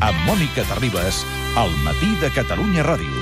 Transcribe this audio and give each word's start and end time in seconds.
amb 0.00 0.18
Mònica 0.26 0.62
Terribas, 0.68 1.24
al 1.58 1.72
matí 1.82 2.12
de 2.20 2.30
Catalunya 2.30 2.84
Ràdio. 2.86 3.14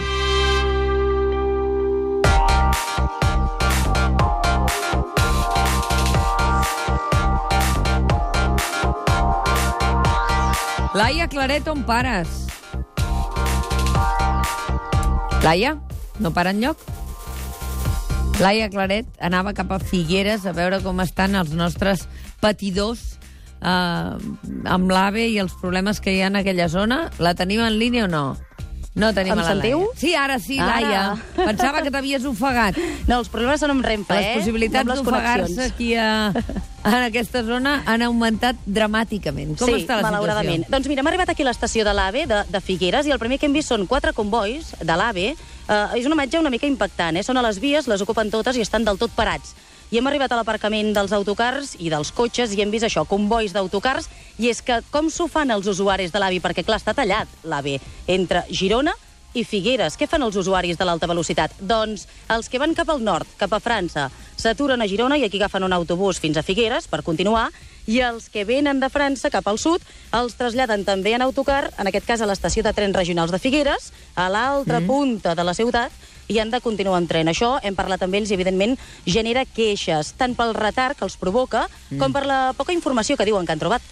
Laia 10.97 11.29
Claret, 11.29 11.69
on 11.69 11.83
pares? 11.89 12.47
Laia, 15.45 15.77
no 16.21 16.33
para 16.33 16.53
enlloc? 16.53 16.81
Laia 18.41 18.69
Claret 18.73 19.09
anava 19.21 19.55
cap 19.57 19.73
a 19.73 19.81
Figueres 19.81 20.45
a 20.45 20.53
veure 20.57 20.83
com 20.85 21.01
estan 21.05 21.37
els 21.41 21.53
nostres 21.57 22.05
patidors 22.41 23.17
eh, 23.63 24.17
amb 24.65 24.91
l'AVE 24.91 25.29
i 25.33 25.39
els 25.43 25.55
problemes 25.61 26.01
que 26.01 26.13
hi 26.17 26.23
ha 26.23 26.33
en 26.33 26.37
aquella 26.43 26.69
zona. 26.69 27.07
La 27.19 27.35
tenim 27.35 27.61
en 27.65 27.79
línia 27.79 28.05
o 28.07 28.09
no? 28.09 28.27
No 28.97 29.11
tenim 29.13 29.35
Em 29.35 29.41
a 29.41 29.43
la 29.45 29.49
sentiu? 29.51 29.81
Laia. 29.83 29.99
Sí, 30.01 30.15
ara 30.17 30.39
sí, 30.41 30.55
Ara. 30.59 30.77
Laia. 30.81 31.01
Pensava 31.37 31.83
que 31.85 31.91
t'havies 31.93 32.25
ofegat. 32.25 32.79
No, 33.07 33.19
els 33.19 33.29
problemes 33.29 33.61
són 33.61 33.75
amb 33.75 33.85
Renfe, 33.85 34.15
Les 34.17 34.31
eh? 34.31 34.39
possibilitats 34.39 34.89
No 34.89 34.95
les 34.95 35.03
d'ofegar-se 35.05 35.53
connexions. 35.53 35.75
aquí 35.75 35.91
a, 36.01 36.33
en 36.87 37.03
aquesta 37.05 37.43
zona 37.45 37.83
han 37.85 38.01
augmentat 38.07 38.57
dramàticament. 38.65 39.53
Com 39.61 39.69
sí, 39.69 39.83
està 39.83 39.99
la 40.01 40.07
malauradament. 40.09 40.63
situació? 40.65 40.73
Doncs 40.79 40.89
mira, 40.89 41.05
hem 41.05 41.11
arribat 41.13 41.29
aquí 41.35 41.45
a 41.45 41.51
l'estació 41.51 41.85
de 41.85 41.93
l'AVE 41.93 42.25
de, 42.31 42.41
de 42.49 42.61
Figueres 42.65 43.05
i 43.05 43.13
el 43.13 43.21
primer 43.21 43.37
que 43.39 43.45
hem 43.51 43.53
vist 43.59 43.69
són 43.69 43.85
quatre 43.87 44.15
convois 44.17 44.73
de 44.81 44.97
l'AVE. 44.97 45.29
Eh, 45.37 46.01
és 46.01 46.07
una 46.09 46.17
imatge 46.17 46.41
una 46.41 46.49
mica 46.57 46.65
impactant, 46.67 47.21
eh? 47.21 47.27
Són 47.27 47.37
a 47.37 47.45
les 47.45 47.61
vies, 47.61 47.93
les 47.93 48.01
ocupen 48.01 48.31
totes 48.33 48.57
i 48.57 48.65
estan 48.65 48.89
del 48.89 48.97
tot 48.97 49.13
parats. 49.13 49.53
I 49.87 50.01
hem 50.01 50.07
arribat 50.11 50.33
a 50.35 50.37
l'aparcament 50.41 50.89
dels 50.97 51.13
autocars 51.15 51.77
i 51.79 51.91
dels 51.93 52.11
cotxes 52.11 52.57
i 52.57 52.63
hem 52.63 52.73
vist 52.75 52.89
això, 52.89 53.05
convois 53.07 53.53
d'autocars, 53.55 54.09
i 54.43 54.51
és 54.51 54.59
que 54.59 54.81
com 54.91 55.07
s'ho 55.13 55.29
fan 55.31 55.55
els 55.55 55.69
usuaris 55.71 56.11
de 56.11 56.19
l'AVE? 56.19 56.41
Perquè, 56.43 56.65
clar, 56.67 56.81
està 56.83 56.95
tallat 56.97 57.31
l'AVE 57.47 57.79
entre 58.11 58.43
Girona 58.51 58.97
i 59.37 59.45
Figueres. 59.47 59.95
Què 59.95 60.09
fan 60.11 60.25
els 60.27 60.35
usuaris 60.41 60.79
de 60.81 60.89
l'alta 60.89 61.07
velocitat? 61.07 61.55
Doncs 61.61 62.09
els 62.35 62.51
que 62.51 62.59
van 62.59 62.75
cap 62.75 62.91
al 62.91 63.05
nord, 63.05 63.31
cap 63.39 63.55
a 63.55 63.63
França, 63.63 64.09
s'aturen 64.35 64.83
a 64.83 64.89
Girona 64.91 65.21
i 65.21 65.27
aquí 65.29 65.39
agafen 65.39 65.63
un 65.63 65.77
autobús 65.77 66.19
fins 66.19 66.41
a 66.41 66.43
Figueres 66.43 66.91
per 66.91 67.05
continuar, 67.07 67.51
i 67.87 68.01
els 68.03 68.27
que 68.29 68.43
venen 68.45 68.81
de 68.83 68.91
França 68.91 69.31
cap 69.31 69.47
al 69.47 69.61
sud 69.63 69.85
els 70.19 70.35
traslladen 70.35 70.83
també 70.85 71.15
en 71.15 71.23
autocar, 71.23 71.71
en 71.79 71.87
aquest 71.87 72.09
cas 72.09 72.21
a 72.23 72.27
l'estació 72.27 72.65
de 72.67 72.75
trens 72.75 72.97
regionals 72.99 73.31
de 73.31 73.39
Figueres, 73.39 73.93
a 74.19 74.27
l'altra 74.27 74.81
mm. 74.81 74.91
punta 74.91 75.37
de 75.39 75.47
la 75.47 75.55
ciutat, 75.55 75.95
i 76.29 76.39
han 76.39 76.51
de 76.51 76.61
continuar 76.61 76.99
amb 76.99 77.09
tren. 77.11 77.29
Això 77.29 77.57
hem 77.63 77.77
parlat 77.79 78.03
amb 78.03 78.15
ells 78.15 78.31
i, 78.31 78.35
evidentment, 78.35 78.77
genera 79.07 79.45
queixes, 79.45 80.15
tant 80.19 80.35
pel 80.39 80.55
retard 80.55 80.99
que 80.99 81.07
els 81.07 81.17
provoca, 81.21 81.67
mm. 81.91 81.99
com 82.01 82.13
per 82.13 82.27
la 82.27 82.41
poca 82.57 82.75
informació 82.75 83.17
que 83.17 83.27
diuen 83.29 83.47
que 83.47 83.55
han 83.55 83.63
trobat. 83.63 83.83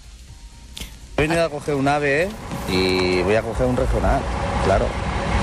He 1.17 1.23
venido 1.23 1.45
a 1.45 1.49
coger 1.49 1.77
un 1.77 1.87
AVE 1.87 2.29
y 2.69 3.23
voy 3.23 3.37
a 3.37 3.43
coger 3.43 3.67
un 3.67 3.77
regional, 3.77 4.21
claro. 4.65 4.87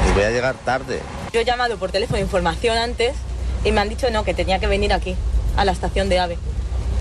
Y 0.10 0.14
voy 0.14 0.24
a 0.24 0.32
llegar 0.32 0.56
tarde. 0.66 1.00
Yo 1.32 1.40
he 1.40 1.46
llamado 1.46 1.78
por 1.78 1.92
teléfono 1.92 2.18
de 2.18 2.24
información 2.24 2.78
antes 2.78 3.16
y 3.64 3.72
me 3.72 3.80
han 3.80 3.88
dicho 3.88 4.10
no, 4.10 4.26
que 4.26 4.34
tenía 4.34 4.60
que 4.60 4.68
venir 4.68 4.92
aquí, 4.92 5.16
a 5.56 5.64
la 5.64 5.72
estación 5.72 6.10
de 6.10 6.20
AVE, 6.20 6.38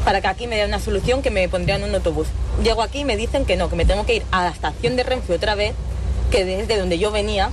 para 0.05 0.21
que 0.21 0.29
aquí 0.29 0.47
me 0.47 0.57
den 0.57 0.69
una 0.69 0.79
solución 0.79 1.21
que 1.21 1.31
me 1.31 1.49
pondrían 1.49 1.83
un 1.83 1.95
autobús. 1.95 2.29
Llego 2.63 2.83
aquí 2.83 3.01
y 3.01 3.05
me 3.05 3.17
dicen 3.17 3.45
que 3.45 3.57
no, 3.57 3.69
que 3.69 3.77
me 3.77 3.85
tengo 3.85 4.07
que 4.07 4.17
ir 4.17 4.23
a 4.31 4.45
la 4.45 4.51
estación 4.51 4.95
de 4.95 5.03
Renfe 5.03 5.35
otra 5.35 5.57
vez, 5.57 5.75
que 6.31 6.45
desde 6.45 6.79
donde 6.79 6.99
yo 6.99 7.11
venía, 7.11 7.51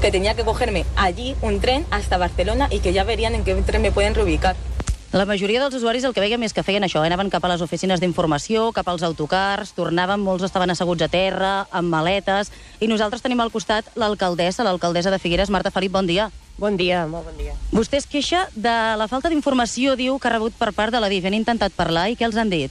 que 0.00 0.10
tenía 0.10 0.34
que 0.34 0.44
cogerme 0.44 0.84
allí 0.96 1.36
un 1.42 1.60
tren 1.60 1.84
hasta 1.90 2.16
Barcelona 2.16 2.68
y 2.70 2.80
que 2.80 2.92
ya 2.92 3.04
verían 3.04 3.34
en 3.34 3.44
qué 3.44 3.54
tren 3.56 3.82
me 3.82 3.92
pueden 3.92 4.14
reubicar. 4.14 4.56
La 5.12 5.26
majoria 5.26 5.58
dels 5.58 5.74
usuaris 5.74 6.04
el 6.06 6.12
que 6.14 6.22
veiem 6.22 6.44
és 6.46 6.52
que 6.54 6.62
feien 6.62 6.84
això, 6.86 7.00
eh? 7.02 7.08
anaven 7.10 7.32
cap 7.32 7.42
a 7.42 7.48
les 7.50 7.64
oficines 7.64 7.98
d'informació, 7.98 8.68
cap 8.70 8.86
als 8.88 9.02
autocars, 9.02 9.72
tornaven, 9.74 10.22
molts 10.22 10.46
estaven 10.46 10.70
asseguts 10.70 11.02
a 11.02 11.08
terra, 11.10 11.66
amb 11.74 11.90
maletes, 11.90 12.52
i 12.78 12.86
nosaltres 12.86 13.24
tenim 13.24 13.42
al 13.42 13.50
costat 13.50 13.90
l'alcaldessa, 13.98 14.62
l'alcaldessa 14.62 15.10
de 15.10 15.18
Figueres, 15.18 15.50
Marta 15.50 15.74
Felip, 15.74 15.90
bon 15.90 16.06
dia. 16.06 16.28
Bon 16.62 16.78
dia, 16.78 17.08
molt 17.10 17.26
bon 17.26 17.34
dia. 17.42 17.56
Vostè 17.74 17.98
es 17.98 18.06
queixa 18.06 18.44
de 18.54 18.76
la 19.00 19.08
falta 19.10 19.34
d'informació, 19.34 19.96
diu, 19.98 20.20
que 20.22 20.30
ha 20.30 20.36
rebut 20.36 20.54
per 20.54 20.70
part 20.76 20.94
de 20.94 21.02
la 21.02 21.10
DIF. 21.10 21.26
Han 21.26 21.34
intentat 21.34 21.74
parlar 21.74 22.06
i 22.12 22.14
què 22.14 22.28
els 22.30 22.38
han 22.38 22.54
dit? 22.54 22.70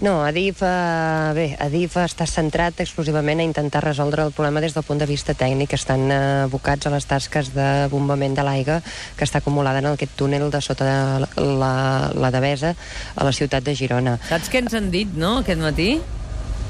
No, 0.00 0.24
Adif, 0.24 0.62
eh, 0.62 1.32
bé, 1.36 1.44
Adif 1.60 1.98
està 2.00 2.24
centrat 2.26 2.80
exclusivament 2.80 3.42
a 3.42 3.44
intentar 3.44 3.82
resoldre 3.84 4.24
el 4.24 4.32
problema 4.32 4.62
des 4.64 4.72
del 4.74 4.86
punt 4.86 4.98
de 4.98 5.06
vista 5.06 5.34
tècnic. 5.34 5.74
Estan 5.76 6.08
eh, 6.10 6.20
abocats 6.46 6.88
a 6.88 6.94
les 6.94 7.06
tasques 7.06 7.52
de 7.54 7.68
bombament 7.92 8.34
de 8.34 8.42
l'aigua 8.46 8.80
que 9.18 9.28
està 9.28 9.42
acumulada 9.42 9.82
en 9.82 9.90
aquest 9.92 10.16
túnel 10.16 10.48
de 10.50 10.62
sota 10.64 10.88
de 10.88 11.44
la, 11.60 11.74
la 12.16 12.30
Devesa 12.32 12.72
a 13.14 13.28
la 13.28 13.32
ciutat 13.36 13.68
de 13.68 13.76
Girona. 13.76 14.16
Saps 14.30 14.48
què 14.50 14.64
ens 14.64 14.74
han 14.74 14.90
dit, 14.90 15.12
no, 15.12 15.38
aquest 15.42 15.60
matí? 15.60 15.90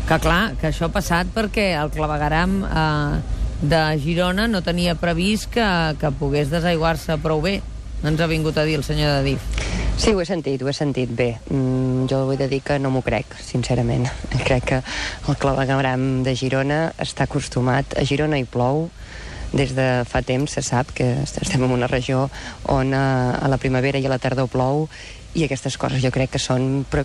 Que 0.08 0.18
clar, 0.18 0.56
que 0.58 0.72
això 0.72 0.90
ha 0.90 0.92
passat 0.92 1.30
perquè 1.32 1.70
el 1.78 1.94
clavegaram 1.94 2.58
eh, 2.66 3.20
de 3.62 3.84
Girona 4.02 4.48
no 4.50 4.64
tenia 4.66 4.98
previst 4.98 5.52
que, 5.54 5.68
que 6.02 6.10
pogués 6.18 6.50
desaiguar-se 6.50 7.16
prou 7.22 7.40
bé. 7.40 7.60
Ens 8.02 8.20
ha 8.20 8.26
vingut 8.26 8.58
a 8.58 8.66
dir 8.66 8.80
el 8.80 8.84
senyor 8.84 9.20
de 9.20 9.30
DIF. 9.30 9.71
Sí, 9.96 10.12
ho 10.12 10.20
he 10.20 10.26
sentit, 10.26 10.62
ho 10.62 10.68
he 10.68 10.74
sentit 10.74 11.10
bé. 11.14 11.36
Mm, 11.50 12.08
jo 12.10 12.24
de 12.36 12.48
dir 12.48 12.62
que 12.64 12.78
no 12.78 12.90
m'ho 12.90 13.02
crec, 13.06 13.36
sincerament. 13.38 14.08
Crec 14.46 14.64
que 14.64 14.80
el 15.28 15.36
clavegaram 15.38 16.22
de 16.26 16.34
Girona 16.34 16.80
està 16.98 17.28
acostumat. 17.28 17.98
A 18.00 18.04
Girona 18.08 18.40
hi 18.40 18.48
plou, 18.48 18.88
des 19.52 19.74
de 19.76 19.86
fa 20.08 20.22
temps 20.24 20.50
se 20.50 20.62
sap 20.64 20.90
que 20.96 21.06
estem 21.22 21.62
en 21.62 21.74
una 21.76 21.86
regió 21.86 22.28
on 22.72 22.94
a, 22.96 23.36
a 23.36 23.48
la 23.52 23.60
primavera 23.60 24.00
i 24.00 24.06
a 24.08 24.12
la 24.12 24.18
tardor 24.18 24.48
plou 24.48 24.88
i 25.34 25.44
aquestes 25.46 25.78
coses 25.80 26.02
jo 26.02 26.10
crec 26.12 26.34
que 26.34 26.40
són 26.42 26.84
pre 26.90 27.04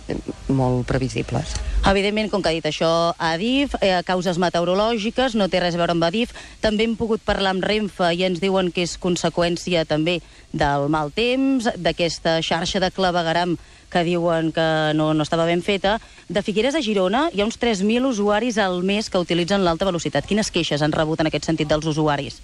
molt 0.51 0.85
previsibles. 0.89 1.53
Evidentment, 1.87 2.29
com 2.31 2.43
que 2.43 2.51
ha 2.51 2.55
dit 2.55 2.65
això 2.67 3.13
Adif, 3.17 3.75
eh, 3.81 4.01
causes 4.07 4.39
meteorològiques, 4.41 5.35
no 5.35 5.47
té 5.47 5.61
res 5.63 5.75
a 5.75 5.81
veure 5.81 5.95
amb 5.95 6.03
Adif. 6.03 6.33
També 6.61 6.83
hem 6.83 6.97
pogut 6.99 7.23
parlar 7.23 7.55
amb 7.55 7.63
Renfe 7.63 8.11
i 8.13 8.25
ens 8.27 8.41
diuen 8.43 8.71
que 8.71 8.83
és 8.83 8.97
conseqüència 8.99 9.85
també 9.87 10.19
del 10.51 10.89
mal 10.89 11.11
temps, 11.11 11.69
d'aquesta 11.77 12.41
xarxa 12.41 12.83
de 12.83 12.91
clavegaram 12.91 13.57
que 13.89 14.03
diuen 14.03 14.51
que 14.51 14.67
no, 14.95 15.13
no 15.13 15.23
estava 15.23 15.47
ben 15.47 15.63
feta. 15.63 15.97
De 16.27 16.43
Figueres 16.43 16.75
a 16.75 16.83
Girona 16.83 17.29
hi 17.31 17.41
ha 17.41 17.47
uns 17.47 17.59
3.000 17.59 18.03
usuaris 18.11 18.57
al 18.57 18.83
mes 18.83 19.09
que 19.09 19.23
utilitzen 19.23 19.63
l'alta 19.63 19.87
velocitat. 19.87 20.27
Quines 20.27 20.51
queixes 20.51 20.83
han 20.83 20.91
rebut 20.91 21.23
en 21.23 21.31
aquest 21.31 21.47
sentit 21.47 21.71
dels 21.71 21.87
usuaris? 21.87 22.41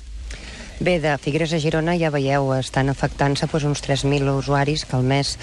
Bé, 0.80 1.00
de 1.00 1.18
Figueres 1.22 1.54
a 1.54 1.60
Girona 1.62 1.94
ja 2.02 2.10
veieu, 2.10 2.48
estan 2.58 2.90
afectant-se 2.90 3.46
doncs, 3.46 3.64
uns 3.70 3.82
3.000 3.86 4.26
usuaris 4.34 4.86
que 4.90 4.96
al 4.98 5.04
mes, 5.06 5.38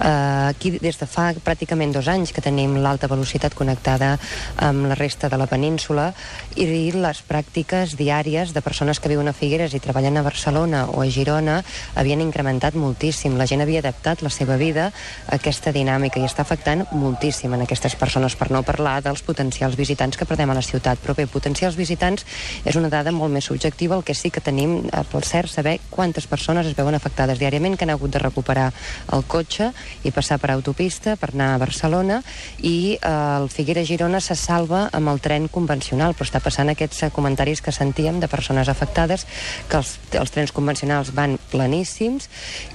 eh, 0.00 0.08
aquí 0.48 0.70
des 0.80 0.96
de 0.96 1.06
fa 1.06 1.34
pràcticament 1.36 1.92
dos 1.92 2.08
anys 2.08 2.32
que 2.32 2.40
tenim 2.40 2.78
l'alta 2.80 3.06
velocitat 3.06 3.54
connectada 3.54 4.18
amb 4.56 4.88
la 4.88 4.96
resta 4.96 5.28
de 5.28 5.36
la 5.36 5.46
península 5.46 6.14
i 6.56 6.64
les 6.96 7.20
pràctiques 7.28 7.92
diàries 7.94 8.54
de 8.54 8.62
persones 8.62 9.00
que 9.00 9.10
viuen 9.12 9.28
a 9.28 9.34
Figueres 9.36 9.74
i 9.74 9.80
treballen 9.84 10.16
a 10.16 10.22
Barcelona 10.22 10.86
o 10.88 11.02
a 11.02 11.10
Girona 11.10 11.62
havien 11.94 12.24
incrementat 12.24 12.74
moltíssim. 12.74 13.36
La 13.36 13.46
gent 13.46 13.60
havia 13.60 13.84
adaptat 13.84 14.22
la 14.22 14.30
seva 14.30 14.56
vida 14.56 14.88
a 15.26 15.36
aquesta 15.36 15.72
dinàmica 15.72 16.18
i 16.18 16.24
està 16.24 16.40
afectant 16.40 16.86
moltíssim 16.92 17.52
en 17.52 17.66
aquestes 17.66 17.94
persones, 17.96 18.34
per 18.34 18.50
no 18.50 18.62
parlar 18.62 19.02
dels 19.02 19.20
potencials 19.20 19.76
visitants 19.76 20.16
que 20.16 20.24
perdem 20.24 20.50
a 20.50 20.56
la 20.56 20.64
ciutat. 20.64 20.98
Però 21.04 21.14
bé, 21.14 21.28
potencials 21.28 21.76
visitants 21.76 22.24
és 22.64 22.76
una 22.76 22.88
dada 22.88 23.12
molt 23.12 23.32
més 23.32 23.44
subjectiva, 23.44 23.94
el 23.94 24.04
que 24.04 24.14
sí 24.14 24.30
que 24.30 24.40
tenim 24.40 24.69
eh, 24.90 25.02
per 25.10 25.22
cert, 25.26 25.50
saber 25.50 25.78
quantes 25.90 26.26
persones 26.30 26.66
es 26.66 26.76
veuen 26.78 26.96
afectades 26.96 27.40
diàriament 27.40 27.76
que 27.76 27.86
han 27.86 27.94
hagut 27.94 28.12
de 28.14 28.22
recuperar 28.22 28.70
el 29.14 29.24
cotxe 29.30 29.70
i 30.04 30.12
passar 30.14 30.38
per 30.40 30.52
autopista 30.54 31.16
per 31.20 31.32
anar 31.32 31.54
a 31.54 31.60
Barcelona 31.62 32.20
i 32.58 32.96
eh, 32.96 33.10
el 33.10 33.50
Figueres-Girona 33.52 34.20
se 34.24 34.36
salva 34.38 34.86
amb 34.96 35.12
el 35.12 35.20
tren 35.20 35.48
convencional, 35.52 36.14
però 36.14 36.28
està 36.28 36.42
passant 36.44 36.72
aquests 36.72 37.04
eh, 37.06 37.12
comentaris 37.14 37.62
que 37.64 37.74
sentíem 37.74 38.20
de 38.20 38.30
persones 38.30 38.68
afectades 38.72 39.26
que 39.68 39.80
els, 39.80 39.96
els 40.18 40.34
trens 40.34 40.54
convencionals 40.56 41.12
van 41.16 41.38
planíssims 41.50 42.28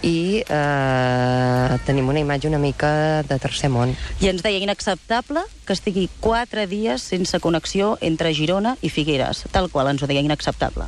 i 0.03 0.41
eh, 0.43 1.79
tenim 1.85 2.09
una 2.11 2.21
imatge 2.21 2.49
una 2.49 2.61
mica 2.61 3.23
de 3.27 3.39
tercer 3.41 3.71
món. 3.73 3.95
I 4.21 4.31
ens 4.31 4.43
deia 4.45 4.61
inacceptable 4.61 5.45
que 5.65 5.73
estigui 5.73 6.07
quatre 6.21 6.67
dies 6.69 7.03
sense 7.03 7.39
connexió 7.41 7.95
entre 8.01 8.33
Girona 8.37 8.75
i 8.81 8.91
Figueres. 8.93 9.45
Tal 9.51 9.69
qual 9.73 9.89
ens 9.91 10.03
ho 10.03 10.09
deia 10.09 10.23
inacceptable. 10.25 10.87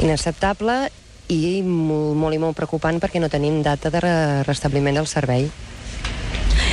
Inacceptable 0.00 0.88
i 1.28 1.62
molt, 1.62 2.16
molt 2.18 2.34
i 2.34 2.40
molt 2.42 2.56
preocupant 2.56 2.98
perquè 3.00 3.20
no 3.20 3.28
tenim 3.32 3.60
data 3.62 3.90
de 3.90 4.00
re- 4.00 4.42
restabliment 4.48 4.96
del 4.98 5.06
servei. 5.06 5.50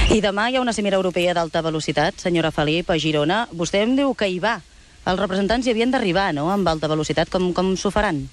I 0.10 0.22
demà 0.26 0.48
hi 0.50 0.58
ha 0.58 0.62
una 0.64 0.74
cimera 0.74 0.98
europea 0.98 1.36
d'alta 1.38 1.62
velocitat, 1.62 2.18
senyora 2.18 2.50
Felip, 2.52 2.90
a 2.90 2.98
Girona. 2.98 3.44
Vostè 3.54 3.84
em 3.86 3.96
diu 3.96 4.16
que 4.18 4.28
hi 4.28 4.40
va. 4.42 4.58
Els 5.06 5.20
representants 5.22 5.68
hi 5.68 5.72
havien 5.72 5.92
d'arribar, 5.94 6.32
no?, 6.34 6.50
amb 6.50 6.68
alta 6.68 6.90
velocitat. 6.90 7.30
Com, 7.30 7.52
com 7.54 7.76
s'ho 7.78 7.92
faran? 7.94 8.24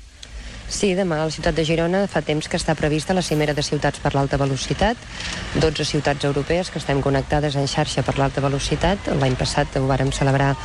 Sí, 0.69 0.97
demà 0.99 1.21
a 1.23 1.27
la 1.29 1.31
ciutat 1.31 1.55
de 1.55 1.63
Girona 1.65 2.01
fa 2.11 2.21
temps 2.27 2.49
que 2.51 2.59
està 2.59 2.75
prevista 2.75 3.15
la 3.15 3.23
cimera 3.23 3.55
de 3.55 3.63
ciutats 3.63 4.01
per 4.03 4.11
l'alta 4.17 4.35
velocitat, 4.37 4.99
12 5.63 5.85
ciutats 5.87 6.27
europees 6.27 6.73
que 6.75 6.81
estem 6.83 6.99
connectades 7.05 7.55
en 7.55 7.69
xarxa 7.71 8.03
per 8.03 8.17
l'alta 8.19 8.43
velocitat. 8.43 9.07
L'any 9.21 9.37
passat 9.39 9.77
ho 9.79 9.85
vàrem 9.87 10.11
celebrar 10.13 10.57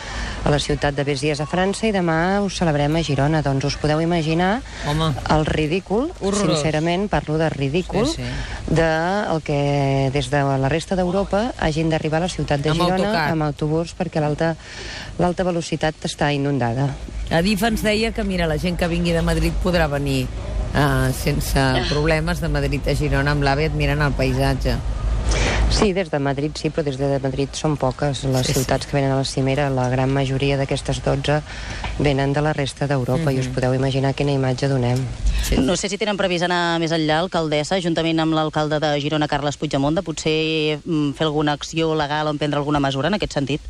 a 0.44 0.50
la 0.50 0.58
ciutat 0.60 0.98
de 0.98 1.06
Béziers 1.06 1.40
a 1.40 1.46
França 1.46 1.86
i 1.86 1.94
demà 1.94 2.42
ho 2.42 2.50
celebrem 2.50 2.98
a 2.98 3.04
Girona. 3.06 3.44
Doncs 3.46 3.70
us 3.70 3.78
podeu 3.78 4.02
imaginar 4.02 4.64
Home. 4.90 5.12
el 5.38 5.46
ridícul, 5.46 6.10
Horrorós. 6.20 6.50
sincerament 6.58 7.08
parlo 7.08 7.38
de 7.38 7.50
ridícul, 7.54 8.08
Sí, 8.08 8.24
sí. 8.26 8.74
de 8.74 8.90
el 9.36 9.42
que 9.46 10.10
des 10.12 10.32
de 10.34 10.42
la 10.44 10.68
resta 10.68 10.96
d'Europa 10.98 11.54
hagin 11.60 11.90
d'arribar 11.94 12.18
a 12.18 12.26
la 12.26 12.30
ciutat 12.34 12.60
de 12.60 12.74
Amb 12.74 12.82
Girona 12.82 13.06
autocar. 13.06 13.30
amb 13.38 13.44
autobús 13.44 13.94
perquè 13.96 14.20
l'alta 14.20 14.56
l'alta 15.20 15.44
velocitat 15.44 15.94
està 16.04 16.34
inundada. 16.34 16.90
Adif 17.32 17.64
ens 17.64 17.82
deia 17.84 18.12
que, 18.12 18.24
mira, 18.28 18.48
la 18.48 18.58
gent 18.60 18.76
que 18.78 18.88
vingui 18.92 19.14
de 19.16 19.22
Madrid 19.24 19.56
podrà 19.64 19.88
venir 19.88 20.26
uh, 20.76 21.12
sense 21.16 21.64
problemes 21.88 22.42
de 22.44 22.50
Madrid 22.52 22.88
a 22.92 22.96
Girona 22.96 23.32
amb 23.32 23.46
l'AVE 23.48 23.70
admirant 23.72 24.04
el 24.04 24.18
paisatge. 24.18 24.76
Sí, 25.72 25.94
des 25.96 26.12
de 26.12 26.20
Madrid 26.20 26.52
sí, 26.60 26.68
però 26.70 26.84
des 26.84 26.98
de 27.00 27.08
Madrid 27.24 27.56
són 27.56 27.78
poques 27.80 28.26
les 28.28 28.44
Sí, 28.44 28.52
sí, 28.52 28.54
sí. 28.54 28.60
ciutats 28.60 28.86
que 28.86 28.98
venen 28.98 29.14
a 29.14 29.22
la 29.22 29.24
cimera. 29.24 29.70
La 29.72 29.88
gran 29.90 30.12
majoria 30.12 30.58
d'aquestes 30.60 31.00
12 31.06 31.40
venen 32.04 32.34
de 32.36 32.44
la 32.44 32.52
resta 32.52 32.88
d'Europa 32.88 33.24
mm 33.24 33.28
-hmm. 33.28 33.38
i 33.38 33.40
us 33.40 33.48
podeu 33.48 33.74
imaginar 33.74 34.14
quina 34.14 34.34
imatge 34.34 34.68
donem. 34.68 35.00
Sí. 35.48 35.56
No 35.58 35.78
sé 35.78 35.88
si 35.88 35.98
tenen 35.98 36.18
previst 36.18 36.44
anar 36.44 36.80
més 36.80 36.92
enllà, 36.92 37.20
alcaldessa, 37.20 37.80
juntament 37.80 38.20
amb 38.20 38.34
l'alcalde 38.34 38.80
de 38.80 39.00
Girona, 39.00 39.28
Carles 39.28 39.58
Puigdemont, 39.58 39.96
de 39.96 40.04
potser 40.04 40.80
mm, 40.84 41.14
fer 41.14 41.26
alguna 41.26 41.54
acció 41.54 41.96
legal 41.96 42.28
o 42.28 42.32
emprendre 42.32 42.60
alguna 42.60 42.80
mesura 42.80 43.08
en 43.08 43.14
aquest 43.14 43.34
sentit? 43.34 43.62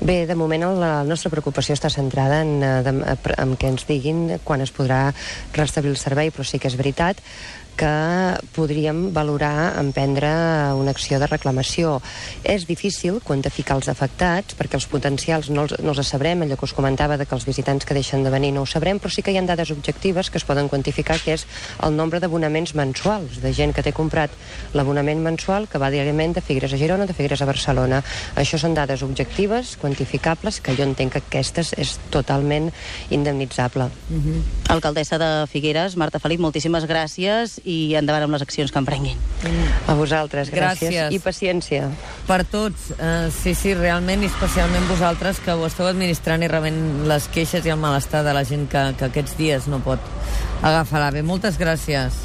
Bé, 0.00 0.26
de 0.28 0.34
moment 0.36 0.60
la 0.76 1.04
nostra 1.08 1.30
preocupació 1.32 1.72
està 1.72 1.88
centrada 1.88 2.42
en, 2.44 2.58
eh, 2.60 2.82
de, 2.84 2.92
en 3.40 3.54
què 3.56 3.70
ens 3.72 3.86
diguin 3.88 4.36
quan 4.44 4.60
es 4.60 4.72
podrà 4.76 5.14
restablir 5.56 5.94
el 5.94 6.00
servei, 6.00 6.30
però 6.30 6.44
sí 6.44 6.60
que 6.60 6.68
és 6.68 6.76
veritat 6.76 7.22
que 7.76 8.40
podríem 8.56 9.12
valorar 9.12 9.76
emprendre 9.78 10.30
una 10.74 10.90
acció 10.90 11.20
de 11.20 11.28
reclamació. 11.28 12.00
És 12.42 12.66
difícil 12.66 13.20
quantificar 13.24 13.76
els 13.76 13.90
afectats, 13.92 14.56
perquè 14.56 14.80
els 14.80 14.88
potencials 14.90 15.50
no 15.52 15.66
els, 15.66 15.76
no 15.84 15.92
els 15.92 16.08
sabrem, 16.08 16.42
allò 16.42 16.56
que 16.56 16.66
us 16.66 16.74
comentava 16.76 17.18
de 17.20 17.26
que 17.28 17.36
els 17.36 17.46
visitants 17.46 17.84
que 17.84 17.94
deixen 17.94 18.24
de 18.24 18.32
venir 18.32 18.52
no 18.56 18.64
ho 18.64 18.66
sabrem, 18.66 18.98
però 18.98 19.12
sí 19.12 19.22
que 19.22 19.34
hi 19.34 19.38
ha 19.38 19.44
dades 19.46 19.70
objectives 19.70 20.30
que 20.30 20.40
es 20.40 20.48
poden 20.48 20.70
quantificar, 20.72 21.18
que 21.20 21.36
és 21.36 21.46
el 21.84 21.96
nombre 21.96 22.20
d'abonaments 22.20 22.74
mensuals, 22.74 23.40
de 23.44 23.52
gent 23.52 23.74
que 23.76 23.84
té 23.84 23.92
comprat 23.92 24.32
l'abonament 24.74 25.20
mensual 25.22 25.68
que 25.68 25.78
va 25.78 25.92
diàriament 25.92 26.34
de 26.36 26.42
Figueres 26.44 26.72
a 26.72 26.80
Girona, 26.80 27.06
de 27.06 27.14
Figueres 27.16 27.42
a 27.44 27.48
Barcelona. 27.48 28.02
Això 28.36 28.58
són 28.58 28.74
dades 28.74 29.04
objectives, 29.04 29.76
quantificables, 29.80 30.60
que 30.64 30.74
jo 30.76 30.86
entenc 30.86 31.16
que 31.16 31.22
aquestes 31.24 31.74
és 31.76 31.96
totalment 32.10 32.70
indemnitzable. 33.10 33.90
Alcaldessa 34.72 35.18
de 35.20 35.30
Figueres, 35.52 35.96
Marta 35.96 36.18
Felip, 36.22 36.40
moltíssimes 36.40 36.86
gràcies 36.88 37.60
i 37.66 37.96
endavant 37.98 38.28
amb 38.28 38.36
les 38.36 38.44
accions 38.44 38.70
que 38.70 38.78
emprenguin. 38.78 39.18
A 39.90 39.96
vosaltres, 39.98 40.52
gràcies. 40.54 40.92
Gràcies. 40.92 41.16
I 41.16 41.20
paciència. 41.22 41.88
Per 42.28 42.38
tots, 42.46 42.92
uh, 42.94 43.26
sí, 43.34 43.56
sí, 43.58 43.74
realment, 43.74 44.22
i 44.22 44.30
especialment 44.30 44.86
vosaltres 44.90 45.42
que 45.42 45.56
ho 45.56 45.66
esteu 45.66 45.90
administrant 45.90 46.46
i 46.46 46.52
rebent 46.52 46.80
les 47.10 47.26
queixes 47.34 47.66
i 47.66 47.74
el 47.74 47.82
malestar 47.82 48.22
de 48.26 48.36
la 48.36 48.46
gent 48.46 48.68
que, 48.70 48.86
que 49.00 49.10
aquests 49.10 49.36
dies 49.40 49.68
no 49.72 49.82
pot 49.82 50.00
agafar 50.62 51.02
l'AVE. 51.02 51.26
Moltes 51.26 51.58
gràcies. 51.58 52.22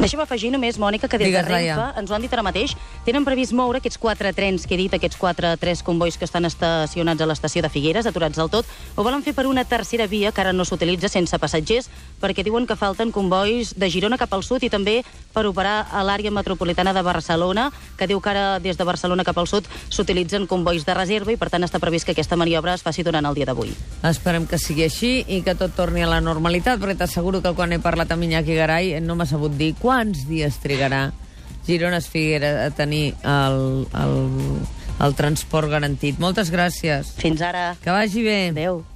Deixa'm 0.00 0.22
afegir 0.22 0.48
només, 0.48 0.78
Mònica, 0.80 1.10
que 1.12 1.18
des 1.20 1.28
Digues, 1.28 1.44
de 1.44 1.52
Renfe 1.52 1.76
Laia. 1.76 1.92
ens 2.00 2.08
ho 2.08 2.14
han 2.16 2.22
dit 2.24 2.32
ara 2.32 2.40
mateix, 2.40 2.72
tenen 3.04 3.24
previst 3.26 3.52
moure 3.52 3.82
aquests 3.82 3.98
quatre 4.00 4.30
trens 4.32 4.64
que 4.64 4.72
he 4.72 4.78
dit, 4.80 4.94
aquests 4.96 5.18
quatre, 5.20 5.50
tres 5.60 5.82
convois 5.84 6.16
que 6.16 6.24
estan 6.24 6.48
estacionats 6.48 7.20
a 7.20 7.28
l'estació 7.28 7.60
de 7.60 7.68
Figueres, 7.68 8.08
aturats 8.08 8.40
del 8.40 8.48
tot, 8.48 8.64
ho 8.96 9.04
volen 9.04 9.20
fer 9.20 9.34
per 9.36 9.44
una 9.44 9.66
tercera 9.68 10.06
via 10.08 10.32
que 10.32 10.40
ara 10.40 10.54
no 10.56 10.64
s'utilitza 10.64 11.12
sense 11.12 11.36
passatgers, 11.36 11.90
perquè 12.20 12.44
diuen 12.44 12.66
que 12.68 12.76
falten 12.76 13.12
convois 13.12 13.72
de 13.76 13.90
Girona 13.90 14.18
cap 14.20 14.32
al 14.36 14.44
sud 14.46 14.62
i 14.62 14.70
també 14.70 15.00
per 15.34 15.46
operar 15.48 15.86
a 15.92 16.02
l'àrea 16.04 16.32
metropolitana 16.34 16.92
de 16.92 17.02
Barcelona, 17.02 17.70
que 17.96 18.08
diu 18.10 18.20
que 18.20 18.30
ara 18.30 18.58
des 18.60 18.76
de 18.76 18.84
Barcelona 18.84 19.24
cap 19.24 19.38
al 19.38 19.48
sud 19.48 19.68
s'utilitzen 19.88 20.46
convois 20.50 20.84
de 20.84 20.94
reserva 20.94 21.32
i 21.32 21.38
per 21.40 21.50
tant 21.50 21.64
està 21.64 21.80
previst 21.80 22.06
que 22.06 22.12
aquesta 22.12 22.36
maniobra 22.36 22.74
es 22.74 22.84
faci 22.86 23.02
durant 23.06 23.26
el 23.26 23.34
dia 23.34 23.48
d'avui. 23.48 23.72
Esperem 24.04 24.46
que 24.46 24.58
sigui 24.58 24.84
així 24.84 25.24
i 25.26 25.40
que 25.46 25.56
tot 25.56 25.74
torni 25.76 26.04
a 26.04 26.10
la 26.10 26.20
normalitat, 26.20 26.80
perquè 26.80 26.98
t'asseguro 27.02 27.42
que 27.42 27.54
quan 27.56 27.72
he 27.72 27.80
parlat 27.82 28.12
amb 28.12 28.28
Iñaki 28.28 28.58
Garay 28.58 29.00
no 29.00 29.16
m'ha 29.16 29.28
sabut 29.28 29.56
dir 29.56 29.74
quants 29.80 30.26
dies 30.28 30.60
trigarà 30.62 31.08
Girona 31.66 32.00
Figuera 32.00 32.66
a 32.66 32.70
tenir 32.70 33.14
el, 33.22 33.86
el, 33.94 34.16
el 35.00 35.14
transport 35.14 35.70
garantit. 35.70 36.18
Moltes 36.18 36.50
gràcies. 36.52 37.14
Fins 37.20 37.42
ara. 37.44 37.74
Que 37.82 37.94
vagi 37.94 38.24
bé. 38.26 38.40
Adéu. 38.50 38.82